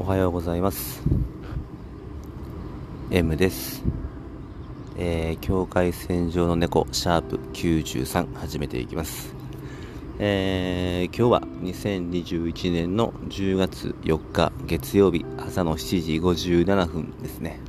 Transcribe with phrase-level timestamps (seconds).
[0.00, 1.02] おはようございます。
[3.10, 3.82] M です。
[4.96, 9.34] えー、境界線上の猫シャープ93始めていきます。
[10.18, 17.60] えー、今日は2021年の10月4日月曜日朝の7時57分ですね。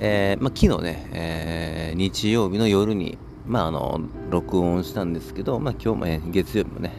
[0.00, 6.92] えー、まあ、昨日ね、えー、日曜日の夜にまああの録音したんですけど、まあ、今日も、ね、月曜日もね、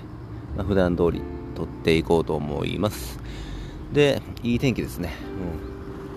[0.56, 1.22] まあ、普段通り
[1.54, 3.20] 撮っていこうと思います。
[3.94, 5.14] でいい天気ですね、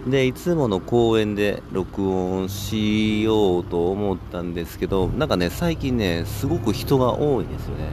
[0.05, 7.91] うん、でいつもの公園で録音しようと思ったんですけどなんかね最近ねすごく人が多いんですよね。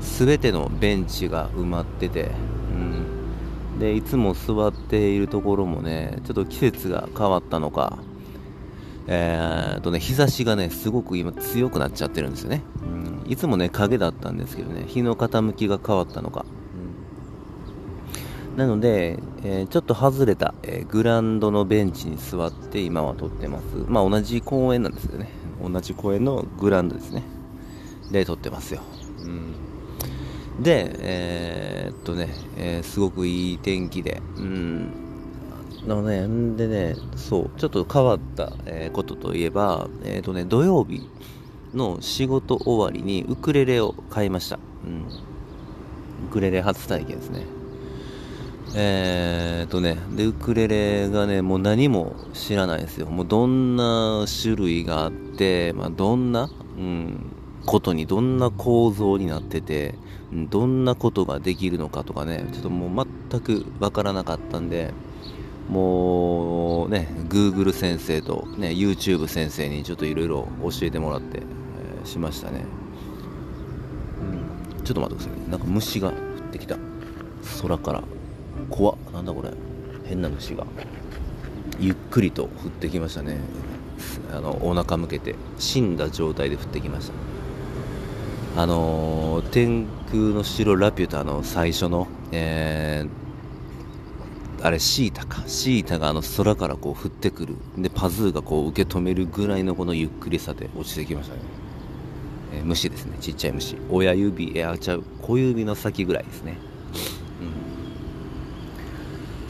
[0.00, 2.30] 全てのベンチが埋まってて、
[2.72, 7.98] うん、でいつも座っているところもねちょっと季節が変わったのか
[9.06, 12.62] えー、とね、日差しがね、すごく今強くなっちゃってるんですよね。
[13.26, 16.46] うん、いつもね、影だったんですけどね、日の傾きが変わったのか。
[18.56, 23.64] なので、えー、ちょっと外れた、えー、グランドのベンチに座って今は撮ってます。
[23.88, 25.28] まあ同じ公園なんですよね。
[25.62, 27.22] 同じ公園のグランドですね。
[28.12, 28.82] で、撮ってますよ。
[29.22, 35.04] うん、で、えー、っとね、えすごくいい天気で、うん
[35.86, 41.08] のね、んでね、そう、ちょっと変わった、え、ことといえば、えっ、とね、土曜日
[41.74, 44.58] の仕事終わりにウクレレを買いました。
[44.86, 45.04] うん。
[46.28, 47.44] ウクレレ初体験ですね。
[48.76, 53.06] えーとね、で、ウクレレがね、もう何も知らないですよ。
[53.06, 57.30] もうどんな種類があって、まあ、どんな、うん、
[57.66, 59.94] ことに、どんな構造になってて、
[60.50, 64.92] どんなことができるのかとかね、ちょっともう全くわからなかったんで、
[65.68, 72.64] もうね、Google 先生と、ね、YouTube 先生にちょっといろいろ教えてもらって、えー、しましたね、
[74.76, 74.84] うん。
[74.84, 75.46] ちょっと待ってくださいね。
[75.48, 76.14] なんか虫が降っ
[76.50, 76.76] てきた。
[77.62, 78.02] 空から。
[78.70, 78.96] 怖っ。
[79.12, 79.50] なんだこれ。
[80.04, 80.66] 変な虫が。
[81.80, 83.38] ゆっくりと降ってきましたね。
[84.32, 87.10] あの、お腹向けて、死んだ状態で降ってきまし
[88.54, 88.62] た。
[88.62, 93.24] あのー、天空の城ラピュタの最初の、えー
[94.64, 101.42] あれシータかシータがあの空からこう降ってくるでパズーがこう受け止めるぐらいのこのゆっくりさで落ちてきましたね、
[102.54, 106.56] えー、虫ですねちっちゃい虫親指えあちゃう小指の先ぐらいですね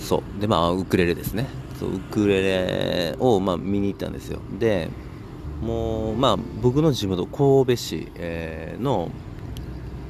[0.04, 0.41] そう。
[0.41, 1.47] でまあウクレレですね。
[1.81, 4.38] そうウクレレをまあ見に行ったんですよ。
[4.59, 4.88] で
[5.60, 9.10] もうまあ僕の地元神戸市、えー、の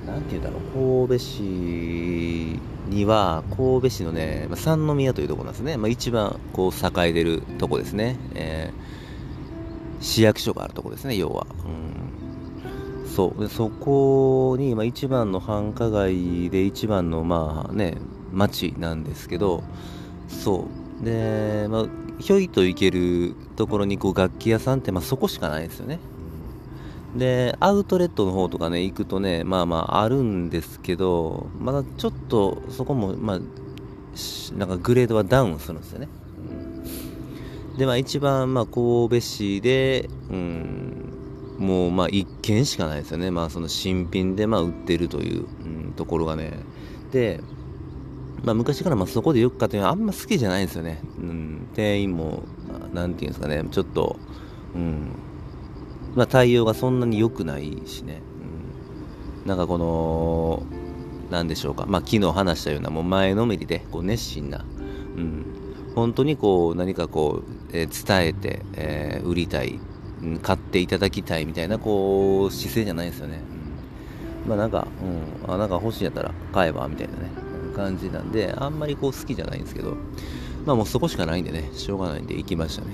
[0.06, 1.06] なんて言うんだろう。
[1.06, 2.60] 神戸市
[2.90, 13.40] には神戸市のね、まあ、三宮というところなんですね、まあ、一番こう栄えてるとこですね、えー、市役所があるとこですね要は、うん、そう。
[13.40, 17.96] でそこに、まあ、一番の繁華街で一番のまあね
[18.34, 19.62] 町なんですけど
[20.28, 20.68] そ
[21.02, 21.86] うで、まあ、
[22.18, 25.98] ひょいと行けるところにこう楽器屋さんって、まあ、そこしかないですよね
[27.16, 33.38] で、アウトレットの方とかね、行くとね、まあまああるんですけど、まだちょっとそこも、まあ、
[34.56, 36.08] なんかグレードはダウンするんですよね。
[37.78, 41.12] で、まあ一番、まあ神戸市で、うん、
[41.58, 43.30] もうまあ1軒しかないですよね。
[43.30, 46.52] まあその新品でまあ売ってるという、うん、ところがね。
[47.12, 47.40] で、
[48.44, 51.00] まあ昔からまあそこでよく買ってあんま好きじゃないんですよね。
[51.18, 52.42] うん、店員も、
[52.92, 54.16] なんていうんですかね、ちょっと、
[54.74, 55.16] うん、
[56.14, 58.22] まあ、対応がそんなに良くないしね、
[59.42, 60.62] うん、なんかこの、
[61.30, 64.64] なんでしょうか、まあ、昨日話したような、もう前のめりで、こう熱心な、
[65.16, 65.46] うん、
[65.94, 69.80] 本当にこう、何かこう、えー、伝えて、えー、売りたい、
[70.22, 73.40] うん、買っていただきたいみたいな、こう、姿勢じゃないですよね。
[74.44, 74.86] うん、まあなんか、
[75.46, 77.43] うん、あ、なんか欲しいやったら買えば、みたいなね、
[77.74, 79.96] 感じなんで、あんまりこう好きじゃないんですけど、
[80.64, 82.88] まあもうそこしかないんでね、しょうがないんで行きましたね。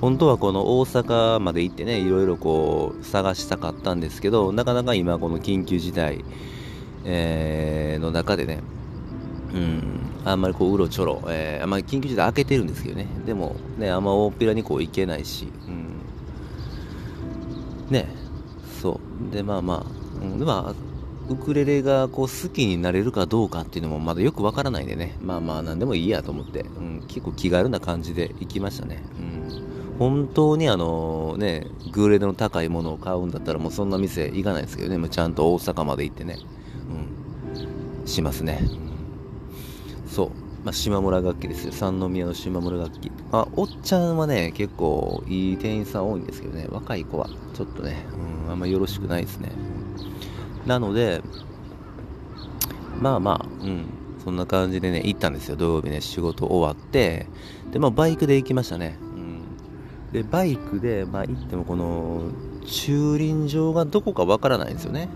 [0.00, 6.24] 本当はこの大阪まで行ってね、いろいろこう探したかったんですけど、なかなか今この緊急事態、
[7.04, 8.60] えー、の中でね、
[9.54, 9.82] うん、
[10.24, 16.00] あんまりこううろちょろ、えー、あんまり緊急事態開けてるんですけどね、でもね、あんま大っぴらにこう行けないし、うん、
[17.90, 18.08] ね、
[18.82, 19.00] そ
[19.30, 19.34] う。
[19.34, 19.86] で、まあまあ、
[20.22, 20.74] うん、まあ、
[21.28, 29.02] ウクレレがこう好きになれるかどうかっていうのもまだよくわからないんでね、まあまあ何でもいいやと思って、うん、結構気軽な感じで行きましたね。
[29.18, 36.38] うん本当にあのね、グレードの高いものを買うんだったらもうそんな店行かないですけどね、もうちゃんと大阪まで行ってね、
[38.02, 38.58] うん、しますね。
[38.60, 38.84] うん
[40.14, 40.30] そう。
[40.64, 41.72] まあ、島村楽器ですよ。
[41.72, 43.10] 三宮の島村楽器。
[43.30, 48.06] まあ、おっちゃんはね、結構いい店員さん多いんですけどね、若い子はちょっとね、
[48.46, 49.50] うん、あんまよろしくないですね。
[50.66, 51.22] なので、
[53.00, 53.86] まあまあ、うん、
[54.24, 57.26] そんな感じでね、行ったんですよ、土曜日ね、仕事終わって、
[57.70, 58.96] で、まあ、バイクで行きましたね。
[59.00, 59.42] うん。
[60.12, 62.22] で、バイクで、まあ、行っても、この、
[62.64, 65.08] 駐輪場がどこかわからないんですよね。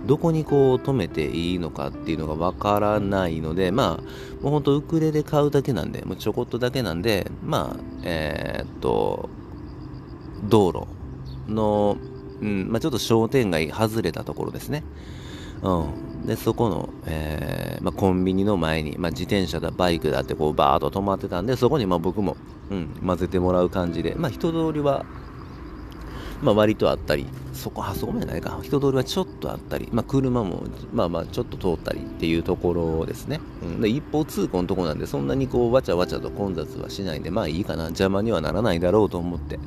[0.00, 0.06] うん。
[0.06, 9.28] どこにこう止めていいのかっていうのがわからないので、まあ、もうほんとウクレレ買うだけなんで、もうちょこっとだけなんで、まあ、えー、っと、
[10.44, 10.86] 道路
[11.52, 11.98] の、
[12.40, 14.84] うん、まあ、ちょっと商店街外れたところですね。
[15.62, 16.26] うん。
[16.26, 22.36] で、そこの、えー、まあ、コンビニの前に、まあ、自転車だ、バイクだってこうバーッと止まってたんで、そこにま僕も、
[22.70, 25.04] うん、混ぜてもらう感じで、まあ、人通りは、
[26.42, 30.62] まあ、割とあったり、そこ、あそこまでないか、人通りはちょっとあったり、まあ、車も、
[30.92, 33.40] まあまあ、ちょっと通ったりっていうところですね。
[33.62, 39.58] うん、で、一方通行のとこなんで、そんなにこう、わちゃわちゃと混雑はしないんで、まあいいかな、邪魔にはならないだろうと思って、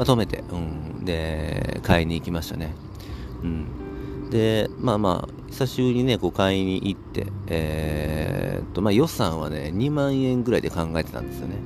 [0.00, 2.74] まあ、止めて、うん、で、買いに行きましたね。
[3.42, 4.30] うん。
[4.30, 11.56] で、まあまあ、久しぶりにね、こう買いに行って、えー、っと、まあ予算はね、2万円ぐらいで考えてたんですよね。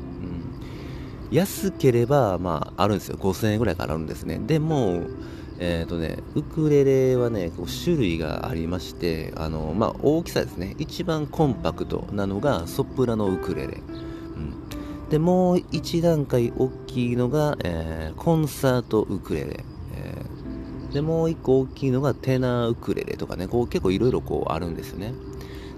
[1.30, 1.36] うん。
[1.36, 3.18] 安ければ、まあ、あるんですよ。
[3.18, 4.40] 5000円ぐらいからあるんですね。
[4.44, 5.04] でも、
[5.60, 10.74] えー、っとね、ウクレレはね、こう種類がありまして、あの、まあ、大きさですね。
[10.80, 13.80] 一番コンパクトなのがソプラノウクレレ。
[15.10, 19.64] で、もう一段階大きいのが、えー、コンサートウクレレ。
[19.94, 25.12] えー、で、もう一個大きいのがテナーウクレレとかね、こう結構いろいろこうあるんですよね。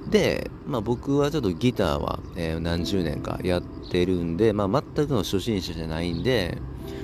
[0.09, 6.59] で、まあ僕はちょっとギターは、えー、何十年かやってるんで、まあ全くの初心者じゃないんで、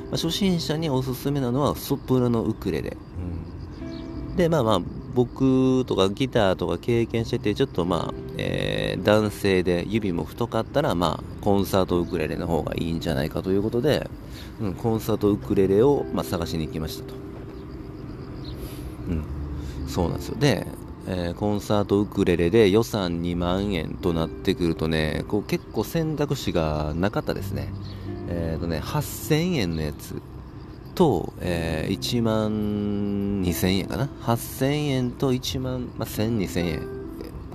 [0.04, 2.96] まあ、初心者におすすめなのはソプラノウクレレ。
[4.30, 4.80] うん、で、まあまあ
[5.14, 14.08] 僕とかギターとか経験してて、ちょっとまあ、えー、男性で指も太かったら、まあ、コンサートウクレレの方がいいんじゃないかということで、
[14.60, 17.14] うん、コンサートウクレレを、まあ、探しに行きましたと。
[19.08, 19.24] うん、
[19.88, 20.36] そうなんですよ。
[20.38, 20.66] で、
[21.06, 27.72] えー、コンサートウクレレで予算2万円となってくるとね、こう結構選択肢がなかったですね。
[28.28, 30.22] えっ、ー、とね、8000円のやつ
[31.02, 36.86] と、えー、1万2000円かな？8000円と1万、まあ、1000、2000円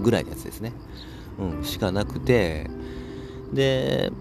[0.01, 0.73] ぐらいのやつですね。
[1.39, 2.69] うん、しかなくて、
[3.53, 4.11] で、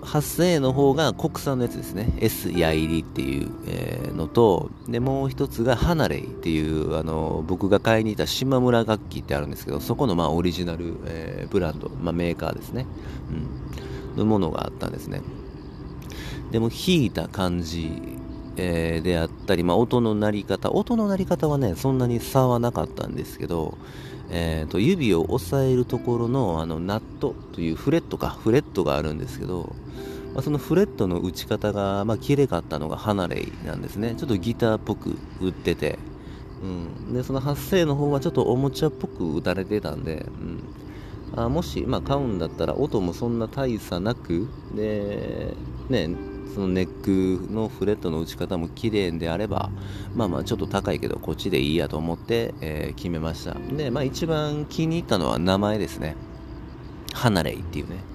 [0.00, 2.14] 8000円の方が国産のやつですね。
[2.18, 12.86] S ヤイリっていう、えー、のと、で、もう一つがハナレイっていう、あの、僕が買いに行った島村楽器ってあるんですけど、そこのまあオリジナル、えー、ブランド、まあ、メーカーですね。
[14.14, 14.18] うん。
[14.18, 15.20] のものがあったんですね。
[16.52, 18.18] でも弾いた感じ
[18.62, 23.78] えー、であったり、まあ、音の鳴り方、音の鳴り方はね、そんなに差はなかったんですけど、
[24.28, 29.74] えーと、指を押さえるところのあのナットというフレットか、フレットがあるんですけど、
[30.34, 34.14] まあ、そのフレットの打ち方が、まあ、綺麗かったのがハナレイなんですね。
[34.18, 35.98] ちょっとギターっぽく打ってて、
[36.62, 40.26] うん、でその発声の方はちょっとおもちゃっぽく打たれてたんで、
[41.34, 45.54] うん、あもし、まあ、買うんだったら音もそんな大差なくで、
[45.88, 46.10] ね、
[46.54, 49.70] そのネックのフレットの打ち方も綺麗であれば、
[50.14, 53.54] まあまあちょっと高いけどこっちでいいやと思って、えー、決めました。
[53.54, 56.16] で、まあ一番気に入ったのは名前ですね。
[57.12, 58.10] ハナレイっていうね。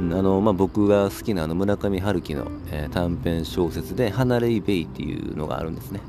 [0.00, 6.00] あの、まあ、僕が好きなあの村上春樹の、えー、短編小説で、ハナレイベイっていうのがあるんですね。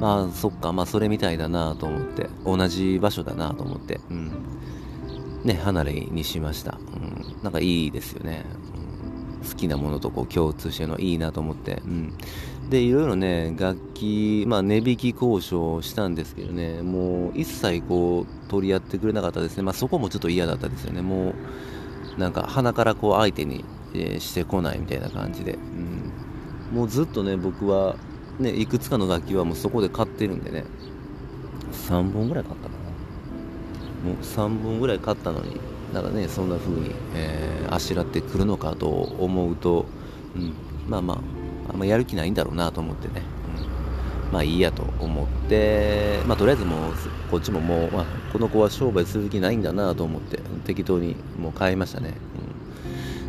[0.00, 4.32] まあ、そっか、まあ、それみたいだなと思って、同じ場所だなと思って、うん。
[5.44, 6.78] ね、ハナレイにしました。
[6.94, 7.42] うん。
[7.42, 8.44] なんかいいですよね。
[9.48, 12.12] 好きなものとこう共通してるのいいなと思って、うん、
[12.70, 21.02] でいろいろね楽器、まあ、値引き交渉したんですけどねもう一切こう取り合ってくれなかったですね、まあ、そこもちょっと嫌だったですよね。
[21.02, 21.30] も
[22.16, 23.64] うなんか鼻からこう相手に、
[23.94, 27.96] えー、してこないみたいな感じで、うん、もうずっとね僕は
[28.40, 30.64] ねいくつかの楽器はもうそこで買ってるんでね。
[31.72, 32.74] 3本ぐらい買ったか
[34.04, 34.10] な。
[34.10, 35.60] もう3本ぐらい買ったのに。
[35.92, 39.86] なんかねそんな風に、えー、あしらってくるのかと思うと、
[40.36, 40.52] うん、
[40.88, 41.18] まあまあ
[41.70, 43.22] あんまやる気ないんだろうなと思ってね、
[44.26, 46.92] うん、まあいいやと思ってまあとりあえずもう
[47.30, 52.14] こっちももう、まあ、この子は商売する気ないんだなと思って適当にもう買いましたね、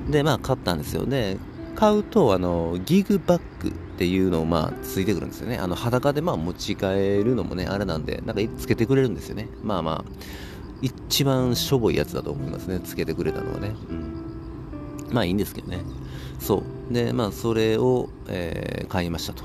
[0.05, 1.37] うん、でまあ買ったんですよね。
[1.75, 5.57] 買うとあのギグバッグっていうのをまあついてくるんですよね。
[5.57, 9.47] あの裸でまあ持ち帰るのもねあれなんでなんかつけてくれるんですよね。
[9.63, 10.48] まあまあ。
[10.81, 13.75] 一番しょぼいやつだと思いますね、つけてくれたのはね。
[13.89, 14.29] うん。
[15.11, 15.81] まあいいんですけどね。
[16.39, 16.93] そう。
[16.93, 19.43] で、まあそれを、えー、買いましたと。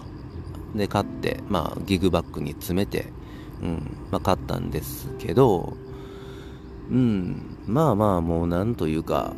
[0.74, 3.12] で、買って、まあギグバッグに詰めて、
[3.62, 5.76] うん、まあ買ったんですけど、
[6.90, 9.32] うん、まあまあもうなんというか、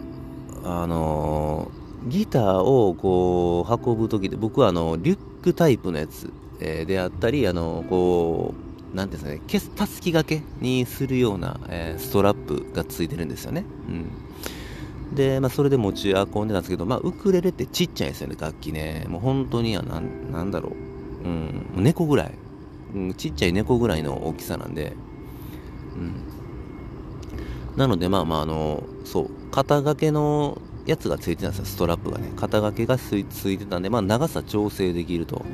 [0.64, 8.65] あのー、ギターをこう運ぶときで、僕はあの、リュックタイプのやつ、えー、であったり、あのー、こう、
[8.96, 13.64] なんですかね、消す、たすき掛けにするような、えー、ストラップがついてるんですよね。
[13.88, 15.14] うん。
[15.14, 19.04] で、まあ、それで持ち運んでたんですけど、まあ、ウクレレってちっちゃいですよね、楽器ね。
[19.08, 20.70] もう本当に、なん、なんだろ
[21.24, 21.28] う。
[21.28, 22.32] うん、猫ぐらい。
[22.94, 24.94] うん、ちっちゃい猫ぐらいの大きさなんで、
[25.94, 26.14] うん。
[27.76, 32.32] なので、まあまあ、あの、そう、肩掛けのやつがついてたんですよ、ストラップがね。
[32.36, 33.26] 肩掛けがつい
[33.58, 35.44] てたんで、まあ、長さ調整できると。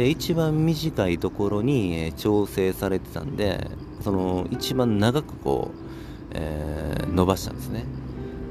[0.00, 3.66] で、一番短いところに、調整されてたんで、
[4.00, 7.84] その、一番長くこう、えー、伸ばしたんですね。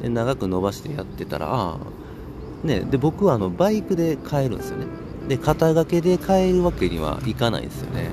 [0.04, 1.78] で、長く伸ばしてやってたら、
[2.64, 4.86] ね、で、僕はあの、バイクで帰るんですよね。
[5.28, 8.12] で、肩掛けで帰るわけにはいかないんですよね。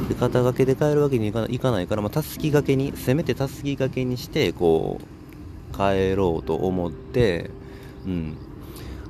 [0.00, 0.08] うん。
[0.08, 7.50] で、肩掛けで帰るわけにいかいかないから、ま、たすき掛けに、せめてたすき掛けにして、こう、帰ろうと思って、
[8.06, 8.36] うん。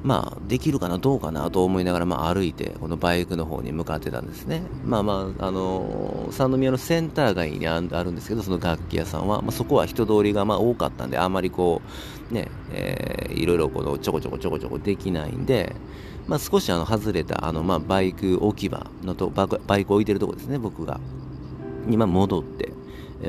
[0.03, 4.63] まあ、できるかな、どうかなと思いながら、まあ、歩いて、このバイクの方に向かってたんですね。
[4.85, 11.83] まあまあ、あの三宮のセンター街にあるんですけど、その楽器屋さんは、まあ、そこは人通りがまあ多かったんで、あまりこ
[12.31, 15.75] う、ね、えー、いろいろこのちょこちょこちょこちょこできないんで、
[16.29, 21.01] まあ、少しあの外れたあの、まあ、バイク置き場のとバイク置いてるとこですね、僕が。
[21.87, 22.73] に、まあ、戻って、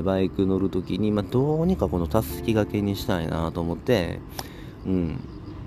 [0.04, 4.20] バイク乗るときに、まあ、どうにかこのたすき掛けにしたいなと思って、
[4.86, 5.20] うん、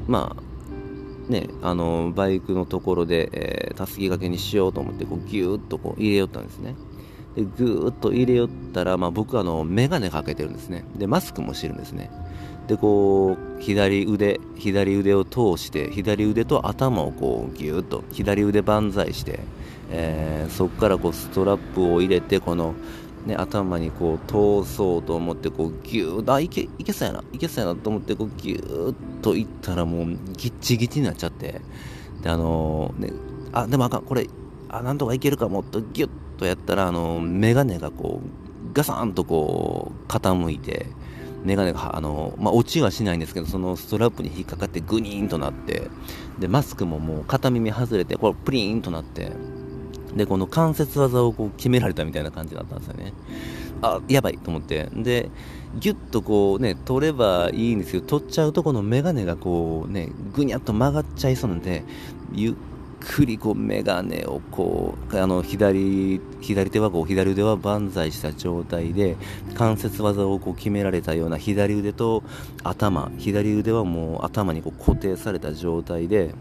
[0.07, 0.52] まあ、
[1.29, 6.75] ね、あのバイクのところで、えー、たすき掛けにしようと思ってこうギューッとこう入れよったんですね。
[7.37, 10.85] でぐーっと入れよったら、まあ、僕はあの眼鏡かけてるんですね。
[10.97, 12.11] でマスクもしてるんですね。
[12.67, 19.41] でこう左腕左腕を通して左腕と頭をこうギューッと左腕万歳して、
[19.91, 22.75] えー、そこからこうストラップを入れてこの
[23.27, 31.61] ね、頭にこう通そうと思ってこうギューッあいけいけそうやないけそうやなと思ってこうギューッといったらもうギッチギチになっちゃって。
[32.23, 33.13] であのー、ね
[33.53, 34.29] あでもあかんこれ
[34.69, 40.87] あなんとかいけるかもっとギュッとやったらあのー、眼鏡がこうガサンとこう傾いて
[41.45, 45.91] 眼鏡があのー、まあ、落ちはしないんですけどそのストラップに引っかかってグニーンとなって
[46.39, 49.33] でマスクももう片耳外れてこれプリーンとなって。
[50.17, 53.13] で、この関節技をこう決められたみたいな感じだったんですよね。
[53.83, 54.89] あ、やばいと思って。
[54.95, 55.31] で、
[55.79, 61.85] ギュッとこうね、取ればいいんですけど、取っちゃうとこのメガネがこうね、ぐにゃっと曲がっちゃいそうなんで、
[62.33, 62.55] ゆっ
[63.01, 69.17] くりこうメガネをこう、あの、左、左手はこう、左腕は万歳した状態で、
[69.55, 72.23] 関節技をこう決められたような左腕と
[72.63, 76.35] 頭、左腕はもう頭にこう固定された状態で、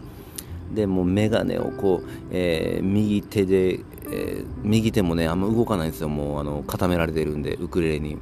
[0.74, 6.08] でもう眼鏡をこう、えー、右手で、えー、右手もねあんま動かないんですよ。
[6.08, 8.18] もうあの固められてるんでウクレレに。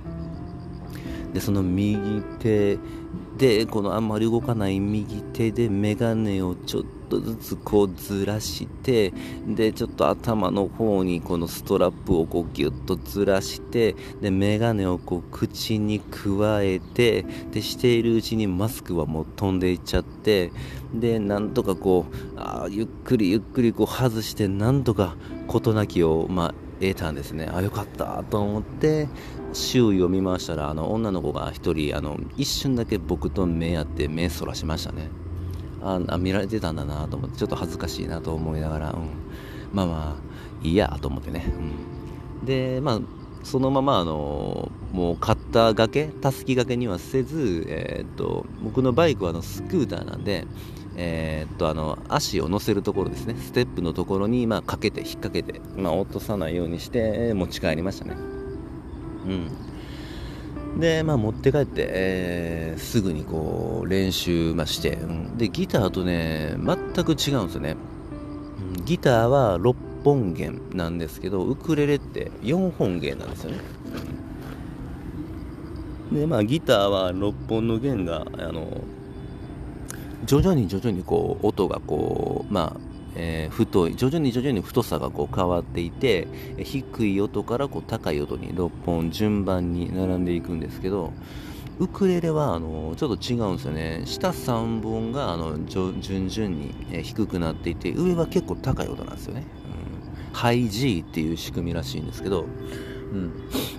[1.32, 1.96] でその右
[2.40, 2.76] 手
[3.38, 9.12] でこのあんまり動かない右手で眼鏡をちょっとずつこうずらして
[9.46, 20.52] でちょっと頭の方にこのストラップをこうギュッとずらしてで眼鏡をこう口にくわえてでしているうちにマスクはもう飛んでいっちゃって
[20.94, 25.16] でなんとかこうあゆっくりゆっくりこう外してなんとか
[25.48, 27.46] 事なきをまあ得たんですね。
[27.52, 29.06] あよかったと思って
[29.52, 35.10] 周囲を見ましたらあの女の子が1人あの一瞬だけ僕と目合って目そらしましたね。
[35.82, 39.08] ああ見られてたんだなと思ってちょっと恥ずかしいなと思いながら、うん、
[39.72, 41.52] まあまあいいやと思ってね、
[42.40, 43.00] うん、でまあ
[43.42, 50.46] そのままあのもう買った掛けたすき掛けにはせず、えー、っと僕のバイクはあのスクーターなんで
[50.96, 53.34] え、っとあの足を乗せるところですね。
[53.36, 58.16] ステップのところに、まあ、かけて引っ掛けて、まあ、落とさないようにして持ち帰りましたね。
[59.26, 59.50] うん。
[60.78, 67.76] でまあ持って帰って、えー、すぐにこう練習まして、うん、でギターとね全く違うんですよね、
[68.76, 69.74] うん、ギターは6
[70.04, 73.58] 本弦なんですけどウクレレって4本弦なんですよね。
[76.12, 78.82] でまあギターは6本の弦があの
[80.24, 91.12] 徐々に徐々にこう音がこうまあえー、太い徐々に徐々に太さがこう変わっていて低い音からこう高い音に6本順番に並んでいくんですけど
[91.80, 94.02] ウクレレはあのちょっと違うんですよね。
[94.04, 99.44] 下3本があの順々に、低くなっていて上は結構高い音なんですよね、
[100.28, 102.44] うん、ハイ G っていう仕組みらしいんですけど
[103.12, 103.32] うん。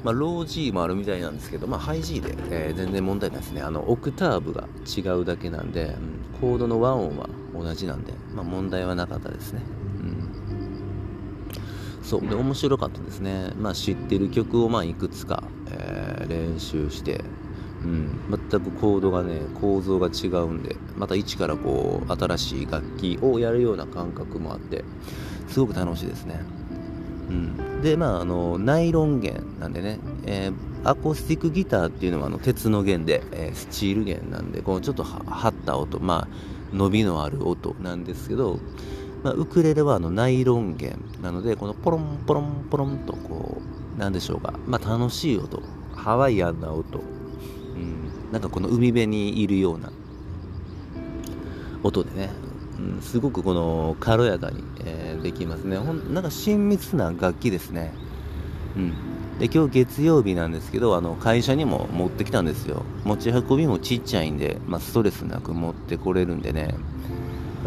[0.03, 3.61] まあ、ロー G もあるみたいなんですけど、まあ、ハイ G で、えー、全然問題ないですね。
[3.61, 9.61] あのオクターブが違うだけなんで、うん、コードの和音は同じなんで、まあ、問題はなかったですね、
[10.01, 10.29] うん、
[12.03, 12.21] そう。
[12.21, 17.21] で面白かったですね、まあ、知ってる曲をまあいくつか、えー、練習して
[17.83, 24.83] うん、全くコードがね構造が違うんでまた一からこう新しい楽器をやるような感覚もあって
[25.47, 26.39] すごく楽しいですね。
[27.29, 27.70] うん。
[27.81, 38.59] でまああのナイロン弦なんでね、えー、アコースティックギターっていうのはあの鉄の弦で、えー、スチール弦なんでこうちょっと張った音まあ伸びのある音なんですけど、
[39.23, 43.61] まあ、ウクレレはあのナイロン弦なのでこのポロンポロンポロンとこ
[43.95, 45.61] うなんでしょうか、まあ、楽しい音
[45.95, 47.01] ハワイアンな音、う
[47.77, 49.91] ん、なんかこの海辺にいるような
[51.83, 52.29] 音でね、
[53.01, 55.77] すごくこの軽やかに、えー、できますね。
[55.77, 57.93] ほんなんか親密な楽器ですね、
[58.75, 62.83] うん、で今日月曜日なんですけどあの会社にも持ってきたんですよ。
[63.03, 66.75] 持ち運びもちっちゃいんで、まあ、ストレスなく持ってこれるんでね。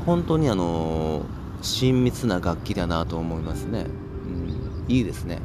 [0.06, 1.22] 本当にあの
[1.62, 3.86] 親密な楽器だなと思いますね、
[4.86, 5.40] うん、いいですね。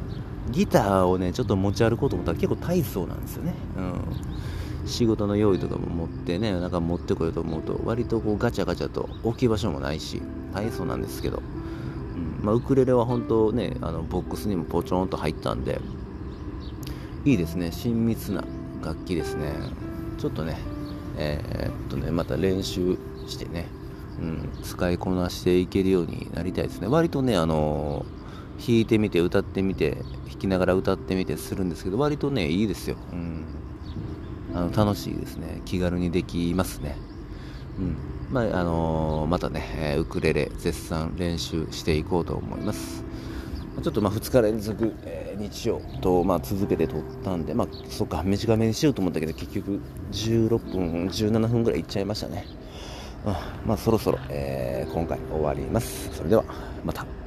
[0.50, 3.92] ギターをねちょっと持ち歩こうと思ったら結構大層なんですよね、うん、
[4.90, 10.20] 仕事の用意とかも持ってねなんか持ってこようと思うと割とこうガチャガチャと置き場所もないし
[10.54, 15.80] 大層なんですけど、うんまあ、ウクレレは本当ねあのボックスにもポチョンと入ったんで
[17.24, 17.70] いいですね。
[17.70, 18.44] 親密な
[18.82, 19.52] 楽器ですね。
[20.18, 20.58] ちょっとね
[21.18, 23.66] えー、っとねまた練習してね、
[24.20, 26.88] うん、使いこなしていけるようになりたいですね。
[26.88, 28.06] 割とねあの
[28.58, 33.44] 弾いてみて歌ってみて弾きながら歌ってみてするんですけど割とねいいですよ、うん、
[34.54, 36.96] あの楽しいですね気軽にできますね
[37.78, 37.96] うん
[38.30, 43.04] まああのー、またねウクレレ絶賛練習していこうと思います
[43.82, 49.80] ちょっとまあ2日連続、えー、日曜とまあ続けて撮ったんで、まあ、そっか、短めにしようと思ったけど、結局
[50.12, 52.46] 16分、17分ぐらいいっちゃいましたね。
[53.24, 53.32] うん、
[53.66, 56.14] まあ、そろそろ、えー、今回終わります。
[56.14, 56.44] それでは、
[56.84, 57.19] また。